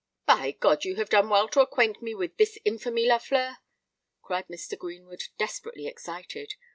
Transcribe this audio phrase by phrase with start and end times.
[0.25, 3.57] "By God, you have done well to acquaint me with this infamy, Lafleur!"
[4.23, 4.75] cried Mr.
[4.75, 6.55] Greenwood, desperately excited.